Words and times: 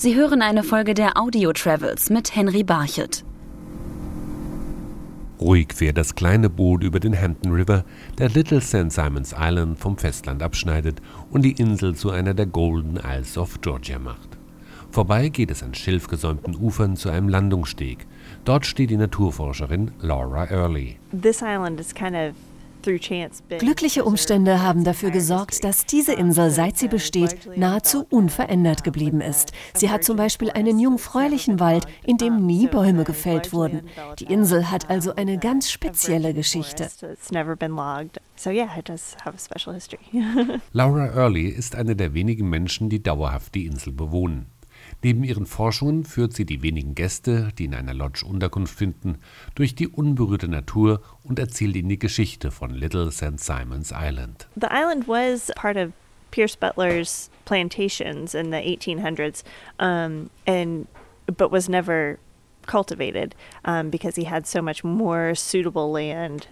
Sie 0.00 0.14
hören 0.14 0.42
eine 0.42 0.62
Folge 0.62 0.94
der 0.94 1.18
Audio 1.18 1.52
Travels 1.52 2.08
mit 2.08 2.36
Henry 2.36 2.62
Barchet. 2.62 3.24
Ruhig 5.40 5.74
fährt 5.74 5.98
das 5.98 6.14
kleine 6.14 6.48
Boot 6.48 6.84
über 6.84 7.00
den 7.00 7.20
Hampton 7.20 7.50
River, 7.50 7.84
der 8.16 8.28
Little 8.28 8.60
St. 8.60 8.92
Simons 8.92 9.34
Island 9.36 9.76
vom 9.76 9.98
Festland 9.98 10.40
abschneidet 10.40 11.02
und 11.30 11.42
die 11.42 11.50
Insel 11.50 11.96
zu 11.96 12.10
einer 12.12 12.32
der 12.32 12.46
Golden 12.46 12.96
Isles 12.96 13.36
of 13.36 13.60
Georgia 13.60 13.98
macht. 13.98 14.38
Vorbei 14.92 15.30
geht 15.30 15.50
es 15.50 15.64
an 15.64 15.74
schilfgesäumten 15.74 16.54
Ufern 16.54 16.94
zu 16.94 17.10
einem 17.10 17.28
Landungssteg. 17.28 18.06
Dort 18.44 18.66
steht 18.66 18.90
die 18.90 18.96
Naturforscherin 18.96 19.90
Laura 20.00 20.48
Early. 20.48 21.00
This 21.10 21.42
island 21.42 21.80
is 21.80 21.92
kind 21.92 22.14
of 22.14 22.34
Glückliche 23.58 24.04
Umstände 24.04 24.62
haben 24.62 24.84
dafür 24.84 25.10
gesorgt, 25.10 25.62
dass 25.64 25.86
diese 25.86 26.14
Insel, 26.14 26.50
seit 26.50 26.78
sie 26.78 26.88
besteht, 26.88 27.56
nahezu 27.56 28.06
unverändert 28.08 28.84
geblieben 28.84 29.20
ist. 29.20 29.52
Sie 29.74 29.90
hat 29.90 30.04
zum 30.04 30.16
Beispiel 30.16 30.50
einen 30.50 30.78
jungfräulichen 30.78 31.60
Wald, 31.60 31.86
in 32.04 32.16
dem 32.16 32.46
nie 32.46 32.66
Bäume 32.66 33.04
gefällt 33.04 33.52
wurden. 33.52 33.82
Die 34.18 34.24
Insel 34.24 34.70
hat 34.70 34.90
also 34.90 35.14
eine 35.14 35.38
ganz 35.38 35.70
spezielle 35.70 36.34
Geschichte. 36.34 36.88
Laura 40.72 41.06
Early 41.14 41.48
ist 41.48 41.74
eine 41.74 41.96
der 41.96 42.14
wenigen 42.14 42.48
Menschen, 42.48 42.88
die 42.88 43.02
dauerhaft 43.02 43.54
die 43.54 43.66
Insel 43.66 43.92
bewohnen. 43.92 44.46
Neben 45.02 45.24
ihren 45.24 45.46
Forschungen 45.46 46.04
führt 46.04 46.32
sie 46.32 46.44
die 46.44 46.62
wenigen 46.62 46.94
Gäste, 46.94 47.50
die 47.58 47.64
in 47.64 47.74
einer 47.74 47.94
Lodge 47.94 48.24
Unterkunft 48.26 48.76
finden, 48.76 49.18
durch 49.54 49.74
die 49.74 49.88
unberührte 49.88 50.48
Natur 50.48 51.02
und 51.22 51.38
erzählt 51.38 51.76
ihnen 51.76 51.88
die 51.88 51.98
Geschichte 51.98 52.50
von 52.50 52.70
Little 52.70 53.10
St. 53.10 53.38
Simons 53.38 53.92
Island. 53.92 54.48
The 54.54 54.68
island 54.70 55.06
was 55.06 55.50
part 55.56 55.76
of 55.76 55.92
Pierce 56.30 56.56
Butler's 56.56 57.30
plantations 57.44 58.34
in 58.34 58.50
the 58.50 58.58
1800s, 58.58 59.42
um, 59.78 60.30
and 60.46 60.86
but 61.26 61.50
was 61.50 61.68
never 61.68 62.18
cultivated 62.66 63.34
um, 63.64 63.90
because 63.90 64.16
he 64.16 64.24
had 64.24 64.46
so 64.46 64.60
much 64.60 64.84
more 64.84 65.34
suitable 65.34 65.90
land 65.90 66.48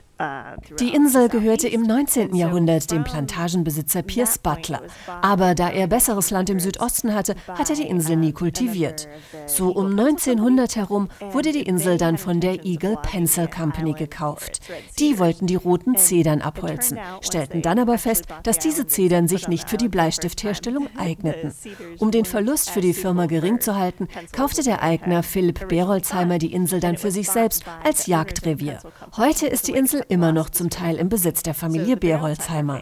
die 0.80 0.94
Insel 0.94 1.28
gehörte 1.28 1.68
im 1.68 1.82
19. 1.82 2.34
Jahrhundert 2.34 2.90
dem 2.90 3.04
Plantagenbesitzer 3.04 4.00
Pierce 4.00 4.38
Butler. 4.38 4.80
Aber 5.20 5.54
da 5.54 5.68
er 5.68 5.86
besseres 5.86 6.30
Land 6.30 6.48
im 6.48 6.58
Südosten 6.58 7.14
hatte, 7.14 7.34
hat 7.48 7.68
er 7.68 7.76
die 7.76 7.86
Insel 7.86 8.16
nie 8.16 8.32
kultiviert. 8.32 9.08
So 9.46 9.68
um 9.70 9.90
1900 9.90 10.76
herum 10.76 11.08
wurde 11.32 11.52
die 11.52 11.64
Insel 11.64 11.98
dann 11.98 12.16
von 12.16 12.40
der 12.40 12.64
Eagle 12.64 12.96
Pencil 13.02 13.46
Company 13.46 13.92
gekauft. 13.92 14.60
Die 14.98 15.18
wollten 15.18 15.46
die 15.46 15.56
roten 15.56 15.96
Zedern 15.96 16.40
abholzen, 16.40 16.98
stellten 17.20 17.60
dann 17.60 17.78
aber 17.78 17.98
fest, 17.98 18.24
dass 18.42 18.58
diese 18.58 18.86
Zedern 18.86 19.28
sich 19.28 19.48
nicht 19.48 19.68
für 19.68 19.76
die 19.76 19.90
Bleistiftherstellung 19.90 20.88
eigneten. 20.96 21.52
Um 21.98 22.10
den 22.10 22.24
Verlust 22.24 22.70
für 22.70 22.80
die 22.80 22.94
Firma 22.94 23.26
gering 23.26 23.60
zu 23.60 23.76
halten, 23.76 24.08
kaufte 24.32 24.62
der 24.62 24.82
Eigner 24.82 25.22
Philipp 25.22 25.68
Berolzheimer 25.68 26.38
die 26.38 26.52
Insel 26.54 26.80
dann 26.80 26.96
für 26.96 27.10
sich 27.10 27.28
selbst 27.28 27.64
als 27.84 28.06
Jagdrevier. 28.06 28.78
Heute 29.16 29.46
ist 29.46 29.68
die 29.68 29.72
Insel 29.72 30.05
immer 30.08 30.32
noch 30.32 30.50
zum 30.50 30.70
Teil 30.70 30.96
im 30.96 31.08
Besitz 31.08 31.42
der 31.42 31.54
Familie 31.54 31.96
Berolzheimer. 31.96 32.80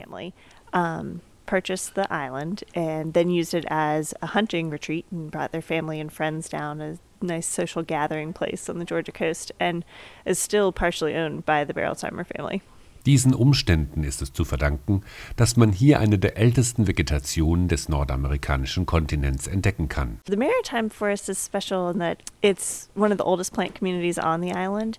purchased 1.46 1.94
the 1.94 2.10
island 2.10 2.64
and 2.74 3.12
then 3.12 3.28
used 3.28 3.52
it 3.54 3.66
as 3.68 4.14
a 4.22 4.28
hunting 4.28 4.70
retreat 4.70 5.04
and 5.10 5.30
brought 5.30 5.52
their 5.52 5.62
family 5.62 6.00
and 6.00 6.10
friends 6.10 6.48
down 6.48 6.80
a 6.80 6.98
nice 7.20 7.46
social 7.46 7.82
gathering 7.82 8.32
place 8.32 8.68
on 8.68 8.78
the 8.78 8.84
Georgia 8.84 9.12
coast 9.12 9.52
and 9.60 9.84
is 10.24 10.38
still 10.38 10.72
partially 10.72 11.14
owned 11.14 11.44
by 11.44 11.64
the 11.64 11.74
Berolzheimer 11.74 12.24
family. 12.24 12.62
Diesen 13.06 13.34
Umständen 13.34 14.02
ist 14.02 14.22
es 14.22 14.32
zu 14.32 14.46
verdanken, 14.46 15.02
dass 15.36 15.58
man 15.58 15.72
hier 15.72 16.00
eine 16.00 16.18
der 16.18 16.38
ältesten 16.38 16.86
Vegetationen 16.86 17.68
des 17.68 17.90
nordamerikanischen 17.90 18.86
Kontinents 18.86 19.46
entdecken 19.46 19.90
kann. 19.90 20.20
The 20.26 20.38
maritime 20.38 20.88
forest 20.88 21.28
is 21.28 21.44
special 21.44 21.90
in 21.92 21.98
that 21.98 22.22
it's 22.40 22.88
one 22.94 23.12
of 23.12 23.18
the 23.18 23.24
oldest 23.24 23.52
plant 23.52 23.74
communities 23.74 24.18
on 24.18 24.40
the 24.40 24.54
island, 24.54 24.98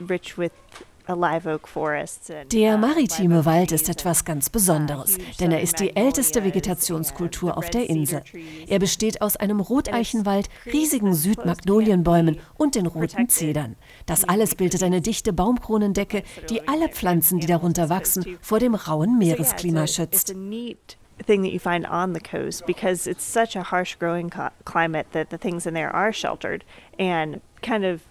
rich 0.00 0.38
with 0.38 0.52
der 1.08 2.78
maritime 2.78 3.44
Wald 3.44 3.72
ist 3.72 3.88
etwas 3.88 4.24
ganz 4.24 4.50
Besonderes, 4.50 5.18
denn 5.40 5.52
er 5.52 5.60
ist 5.60 5.80
die 5.80 5.96
älteste 5.96 6.44
Vegetationskultur 6.44 7.56
auf 7.56 7.70
der 7.70 7.88
Insel. 7.88 8.22
Er 8.66 8.78
besteht 8.78 9.20
aus 9.20 9.36
einem 9.36 9.60
Roteichenwald, 9.60 10.48
riesigen 10.66 11.14
Südmagnolienbäumen 11.14 12.38
und 12.56 12.74
den 12.74 12.86
roten 12.86 13.28
Zedern. 13.28 13.76
Das 14.06 14.24
alles 14.24 14.54
bildet 14.54 14.82
eine 14.82 15.00
dichte 15.00 15.32
Baumkronendecke, 15.32 16.22
die 16.48 16.66
alle 16.68 16.88
Pflanzen, 16.88 17.40
die 17.40 17.46
darunter 17.46 17.88
wachsen, 17.88 18.38
vor 18.40 18.58
dem 18.58 18.74
rauen 18.74 19.18
Meeresklima 19.18 19.86
schützt 19.86 20.34
thing 21.22 21.42
that 21.42 21.52
you 21.52 21.58
find 21.58 21.86
on 21.86 22.12
the 22.12 22.20
coast 22.20 22.66
because 22.66 23.06
it's 23.06 23.24
such 23.24 23.54
a 23.54 23.62
harsh 23.62 23.94
growing 23.94 24.30
climate 24.64 25.06
that 25.12 25.30
the 25.30 25.38
things 25.38 25.66
in 25.66 25.74
there 25.74 25.94
are 25.94 26.12
sheltered 26.12 26.64
and 26.98 27.40
kind 27.62 27.84
of 27.84 28.02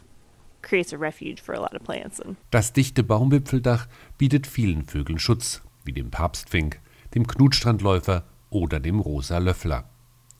das 2.51 2.73
dichte 2.73 3.03
Baumwipfeldach 3.03 3.87
bietet 4.17 4.47
vielen 4.47 4.85
Vögeln 4.85 5.19
Schutz, 5.19 5.61
wie 5.83 5.93
dem 5.93 6.11
Papstfink, 6.11 6.79
dem 7.15 7.27
Knutstrandläufer 7.27 8.23
oder 8.49 8.79
dem 8.79 8.99
rosa 8.99 9.37
Löffler. 9.37 9.85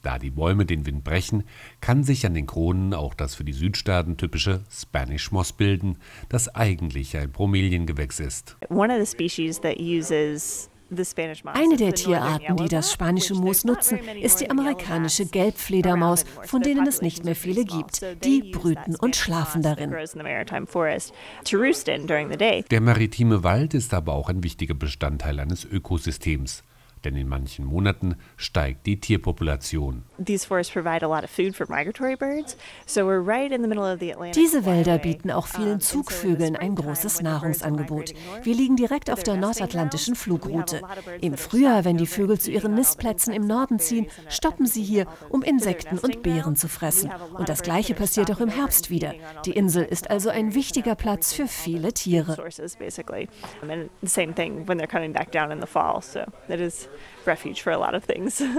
Da 0.02 0.18
die 0.18 0.32
Bäume 0.32 0.66
den 0.66 0.86
Wind 0.88 1.04
brechen, 1.04 1.44
kann 1.80 2.04
sich 2.04 2.26
an 2.26 2.34
den 2.34 2.48
Kronen 2.48 2.94
auch 2.94 3.14
das 3.14 3.36
für 3.36 3.44
die 3.44 3.54
Südstaaten 3.54 4.18
typische 4.18 4.64
Spanish 4.72 5.32
Moss 5.32 5.54
bilden, 5.54 5.98
das 6.28 6.50
eigentlich 6.56 7.16
ein 7.18 7.32
Bromeliengewächs 7.32 8.20
ist. 8.20 8.58
One 8.70 8.92
of 8.92 9.00
the 9.00 9.12
species 9.12 9.62
that 9.62 9.78
uses 9.78 10.71
eine 11.54 11.78
der 11.78 11.94
Tierarten, 11.94 12.58
die 12.58 12.68
das 12.68 12.92
spanische 12.92 13.34
Moos 13.34 13.64
nutzen, 13.64 14.00
ist 14.22 14.42
die 14.42 14.50
amerikanische 14.50 15.26
Gelbfledermaus, 15.26 16.26
von 16.44 16.62
denen 16.62 16.86
es 16.86 17.02
nicht 17.02 17.24
mehr 17.24 17.36
viele 17.36 17.64
gibt. 17.64 18.02
Die 18.24 18.52
brüten 18.52 18.96
und 18.96 19.16
schlafen 19.16 19.62
darin. 19.62 19.92
Der 22.72 22.82
maritime 22.82 23.44
Wald 23.44 23.74
ist 23.74 23.94
aber 23.94 24.14
auch 24.14 24.30
ein 24.30 24.44
wichtiger 24.44 24.74
Bestandteil 24.74 25.40
eines 25.40 25.66
Ökosystems 25.66 26.64
denn 27.04 27.16
in 27.16 27.28
manchen 27.28 27.66
Monaten 27.66 28.16
steigt 28.38 28.86
die 28.86 29.00
Tierpopulation. 29.00 30.04
Diese 34.36 34.66
Wälder 34.66 34.98
bieten 34.98 35.32
auch 35.32 35.48
vielen 35.48 35.80
Zugvögeln 35.80 36.56
ein 36.56 36.76
großes 36.76 37.22
Nahrungsangebot. 37.22 38.14
Wir 38.44 38.56
liegen 38.56 38.76
direkt 38.76 39.10
auf 39.10 39.24
der 39.24 39.38
nordatlantischen 39.38 40.16
Flugroute. 40.16 40.82
Im 41.22 41.38
Frühjahr, 41.38 41.86
wenn 41.86 41.98
die 41.98 42.08
Vögel 42.08 42.40
zu 42.40 42.52
ihren 42.52 42.76
Nistplätzen 42.76 43.34
im 43.34 43.46
Norden 43.46 43.80
ziehen, 43.80 44.08
stoppen 44.30 44.66
sie 44.66 44.84
hier, 44.84 45.08
um 45.30 45.42
Insekten 45.42 45.98
und 45.98 46.24
Beeren 46.24 46.56
zu 46.56 46.68
fressen. 46.68 47.12
Und 47.34 47.50
das 47.50 47.64
Gleiche 47.64 47.94
passiert 47.94 48.32
auch 48.32 48.40
im 48.40 48.50
Herbst 48.50 48.90
wieder. 48.90 49.14
Die 49.46 49.52
Insel 49.52 49.84
ist 49.84 50.10
also 50.10 50.30
ein 50.30 50.54
wichtiger 50.54 50.96
Platz 50.96 51.34
für 51.34 51.48
viele 51.48 51.94
Tiere. 51.94 52.38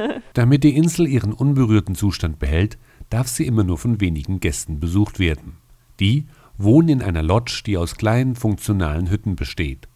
Damit 0.34 0.64
die 0.64 0.76
Insel 0.76 1.06
ihren 1.06 1.32
unberührten 1.32 1.94
Zustand 1.94 2.38
behält, 2.38 2.78
darf 3.10 3.28
sie 3.28 3.46
immer 3.46 3.64
nur 3.64 3.78
von 3.78 4.00
wenigen 4.00 4.40
Gästen 4.40 4.80
besucht 4.80 5.18
werden. 5.18 5.58
Die 6.00 6.26
wohnen 6.56 6.88
in 6.88 7.02
einer 7.02 7.22
Lodge, 7.22 7.62
die 7.66 7.76
aus 7.76 7.96
kleinen 7.96 8.36
funktionalen 8.36 9.10
Hütten 9.10 9.36
besteht. 9.36 9.88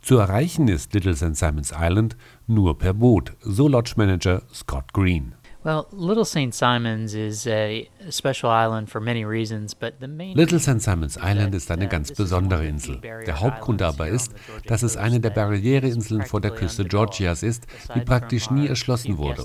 Zu 0.00 0.18
erreichen 0.18 0.68
ist 0.68 0.94
Little 0.94 1.16
St. 1.16 1.36
Simons 1.36 1.72
Island 1.76 2.16
nur 2.46 2.78
per 2.78 2.94
Boot, 2.94 3.32
so 3.40 3.68
Lodge 3.68 3.94
Manager 3.96 4.42
Scott 4.52 4.92
Green. 4.92 5.34
Well, 5.66 5.88
Little 5.90 6.24
St. 6.24 6.54
Simons 6.54 7.12
is 7.12 7.44
a 7.48 7.90
special 8.10 8.50
island 8.50 8.88
for 8.88 9.00
many 9.00 9.24
reasons, 9.24 9.74
but 9.74 9.98
the 9.98 10.06
main 10.06 10.36
Little 10.36 10.60
St. 10.60 10.80
Simons 10.80 11.16
Island 11.16 11.56
ist 11.56 11.72
eine 11.72 11.88
ganz 11.88 12.12
besondere 12.12 12.64
Insel. 12.64 13.00
Der 13.00 13.40
Hauptgrund 13.40 13.82
aber 13.82 14.06
ist, 14.06 14.32
dass 14.68 14.84
es 14.84 14.96
eine 14.96 15.18
der 15.18 15.30
Barriereinseln 15.30 16.22
vor 16.22 16.40
der 16.40 16.52
Küste 16.52 16.84
Georgias 16.84 17.42
ist, 17.42 17.66
die 17.96 18.00
praktisch 18.02 18.48
nie 18.48 18.68
erschlossen 18.68 19.18
wurde. 19.18 19.44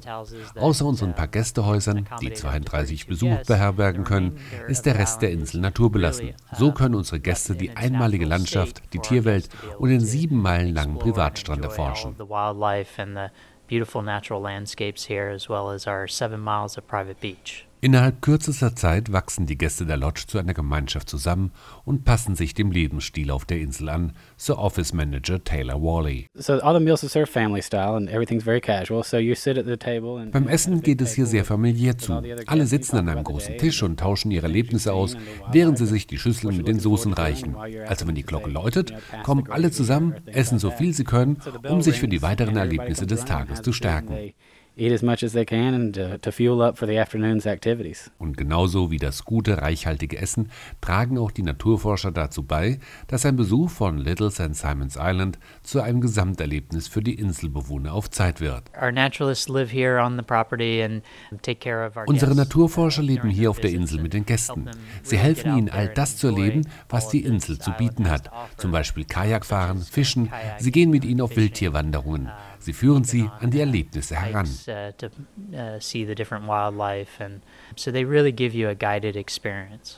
Außer 0.60 0.86
unseren 0.86 1.16
paar 1.16 1.28
Gästehäusern, 1.28 2.08
die 2.22 2.32
32 2.32 3.08
Besuch 3.08 3.44
beherbergen 3.48 4.04
können, 4.04 4.38
ist 4.68 4.86
der 4.86 5.00
Rest 5.00 5.24
der 5.24 5.32
Insel 5.32 5.60
naturbelassen. 5.62 6.36
So 6.56 6.72
können 6.72 6.94
unsere 6.94 7.20
Gäste 7.20 7.56
die 7.56 7.72
einmalige 7.72 8.26
Landschaft, 8.26 8.84
die 8.94 9.00
Tierwelt 9.00 9.50
und 9.80 9.90
den 9.90 10.02
sieben 10.02 10.40
Meilen 10.40 10.76
langen 10.76 11.00
Privatstrand 11.00 11.64
erforschen 11.64 12.16
beautiful 13.72 14.02
natural 14.02 14.42
landscapes 14.42 15.06
here, 15.06 15.30
as 15.30 15.48
well 15.48 15.70
as 15.70 15.88
our 15.88 16.06
seven 16.06 16.42
miles 16.42 16.78
of 16.78 16.86
private 16.90 17.22
beach. 17.22 17.64
Innerhalb 17.84 18.22
kürzester 18.22 18.76
Zeit 18.76 19.12
wachsen 19.12 19.48
die 19.48 19.58
Gäste 19.58 19.88
der 19.88 19.98
Lodge 19.98 20.26
zu 20.28 20.38
einer 20.38 20.54
Gemeinschaft 20.54 21.10
zusammen 21.10 21.52
und 21.84 22.06
passen 22.06 22.36
sich 22.36 22.54
dem 22.54 22.70
Lebensstil 22.70 23.32
auf 23.32 23.46
der 23.46 23.60
Insel 23.60 23.90
an, 23.90 24.14
so 24.38 24.56
Office 24.60 24.94
Manager 24.94 25.44
Taylor 25.44 25.82
Wally. 25.82 26.28
Beim 30.32 30.48
Essen 30.48 30.82
geht 30.82 31.02
es 31.02 31.14
hier 31.16 31.26
sehr 31.26 31.44
familiär 31.44 31.98
zu. 31.98 32.24
Alle 32.46 32.68
sitzen 32.68 32.98
an 32.98 33.10
einem 33.10 33.24
großen 33.24 33.58
Tisch 33.58 33.82
und 33.82 34.00
tauschen 34.00 34.30
ihre 34.30 34.46
Erlebnisse 34.46 34.94
aus, 34.94 35.18
während 35.52 35.80
sie 35.80 35.88
sich 35.88 36.06
die 36.06 36.20
Schüsseln 36.20 36.58
mit 36.58 36.68
den 36.68 36.80
Soßen 36.80 37.14
reichen. 37.14 37.56
Also 37.88 38.06
wenn 38.06 38.14
die 38.14 38.22
Glocke 38.22 38.52
läutet, 38.52 38.94
kommen 39.24 39.50
alle 39.50 39.72
zusammen, 39.72 40.14
essen 40.28 40.60
so 40.60 40.70
viel 40.70 40.94
sie 40.94 41.04
können, 41.04 41.40
um 41.68 41.82
sich 41.82 42.00
für 42.00 42.08
die 42.08 42.22
weiteren 42.22 42.58
Erlebnisse 42.58 43.08
des 43.08 43.26
Tages 43.26 43.64
zu 43.64 43.74
stärken. 43.74 44.34
Eat 44.78 44.92
as 44.92 45.02
much 45.02 45.24
as 45.24 45.34
they 45.34 45.46
can 45.46 45.74
and 45.74 45.94
to, 45.94 46.18
to 46.18 46.32
fuel 46.32 46.62
up 46.62 46.78
for 46.78 46.88
the 46.88 46.98
afternoon's 46.98 47.46
activities. 47.46 48.10
Und 48.18 48.38
genauso 48.38 48.90
wie 48.92 48.98
das 48.98 49.26
gute, 49.26 49.62
reichhaltige 49.62 50.18
Essen 50.18 50.50
tragen 50.80 51.18
auch 51.18 51.32
die 51.32 51.44
Naturforscher 51.44 52.12
dazu 52.12 52.44
bei, 52.44 52.80
dass 53.08 53.26
ein 53.26 53.36
Besuch 53.36 53.70
von 53.70 53.98
Little 53.98 54.32
St. 54.32 54.56
Simon's 54.56 54.98
Island 55.00 55.40
zu 55.64 55.82
einem 55.82 56.02
Gesamterlebnis 56.02 56.88
für 56.88 57.02
die 57.02 57.16
Inselbewohner 57.16 57.94
auf 57.94 58.10
Zeit 58.10 58.42
wird. 58.42 58.64
Unsere 62.06 62.36
Naturforscher 62.36 63.04
leben 63.04 63.30
hier 63.30 63.50
auf 63.50 63.60
der 63.60 63.72
Insel 63.72 64.02
mit 64.02 64.14
den 64.14 64.26
Gästen. 64.26 64.70
Sie 65.04 65.18
helfen 65.18 65.58
ihnen, 65.58 65.70
all 65.70 65.90
das 65.90 66.18
zu 66.18 66.28
erleben, 66.28 66.68
was 66.90 67.10
die 67.10 67.24
Insel 67.24 67.60
zu 67.60 67.72
bieten 67.72 68.10
hat. 68.10 68.32
Zum 68.58 68.72
Beispiel 68.72 69.06
Kajakfahren, 69.06 69.82
Fischen. 69.82 70.30
Sie 70.60 70.72
gehen 70.72 70.90
mit 70.90 71.06
ihnen 71.06 71.22
auf 71.22 71.36
Wildtierwanderungen. 71.36 72.30
Sie 72.62 72.74
führen 72.74 73.04
sie 73.04 73.28
an 73.40 73.50
die 73.50 73.60
Erlebnisse 73.60 74.16
heran. 74.16 74.48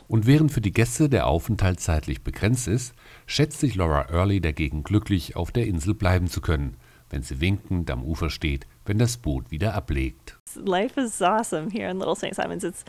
Und 0.08 0.28
während 0.28 0.52
für 0.52 0.62
die 0.62 0.72
Gäste 0.72 1.10
der 1.10 1.28
Aufenthalt 1.28 1.80
zeitlich 1.82 2.24
begrenzt 2.24 2.68
ist, 2.70 2.96
schätzt 3.26 3.60
sich 3.60 3.76
Laura 3.76 4.10
Early 4.10 4.40
dagegen 4.40 4.84
glücklich, 4.84 5.36
auf 5.36 5.52
der 5.52 5.68
Insel 5.68 5.94
bleiben 5.94 6.28
zu 6.28 6.40
können, 6.40 6.78
wenn 7.10 7.22
sie 7.22 7.42
winkend 7.42 7.92
am 7.92 8.02
Ufer 8.04 8.30
steht, 8.30 8.66
wenn 8.86 8.98
das 8.98 9.18
Boot 9.18 9.52
wieder 9.52 9.74
ablegt. 9.74 10.40
Life 10.56 11.00
is 11.00 11.22
awesome 11.22 11.70
here 11.70 11.92
in 11.92 12.00
Little 12.00 12.16
St. 12.16 12.34
Simons. 12.34 12.64
It's 12.64 12.86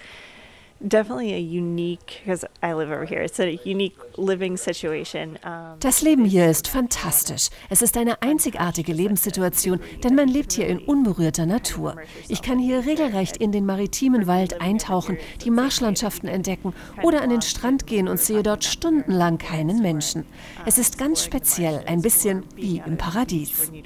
definitely 0.80 1.34
a 1.34 1.38
unique, 1.38 2.22
because 2.24 2.44
I 2.62 2.72
live 2.74 2.90
over 2.90 3.04
here, 3.04 3.22
it's 3.22 3.40
a 3.40 3.58
unique 3.64 3.96
living 4.16 4.56
situation. 4.56 5.38
Das 5.80 6.02
Leben 6.02 6.24
hier 6.24 6.48
ist 6.48 6.68
fantastisch. 6.68 7.48
Es 7.70 7.82
ist 7.82 7.96
eine 7.96 8.20
einzigartige 8.22 8.92
Lebenssituation, 8.92 9.80
denn 10.02 10.14
man 10.14 10.28
lebt 10.28 10.52
hier 10.52 10.66
in 10.66 10.78
unberührter 10.78 11.46
Natur. 11.46 11.96
Ich 12.28 12.42
kann 12.42 12.58
hier 12.58 12.84
regelrecht 12.86 13.36
in 13.36 13.52
den 13.52 13.66
maritimen 13.66 14.26
Wald 14.26 14.60
eintauchen, 14.60 15.18
die 15.44 15.50
Marschlandschaften 15.50 16.28
entdecken 16.28 16.74
oder 17.02 17.22
an 17.22 17.30
den 17.30 17.42
Strand 17.42 17.86
gehen 17.86 18.08
und 18.08 18.20
sehe 18.20 18.42
dort 18.42 18.64
stundenlang 18.64 19.38
keinen 19.38 19.80
Menschen. 19.80 20.26
Es 20.66 20.78
ist 20.78 20.98
ganz 20.98 21.24
speziell, 21.24 21.82
ein 21.86 22.02
bisschen 22.02 22.44
wie 22.56 22.82
im 22.84 22.96
Paradies. 22.96 23.70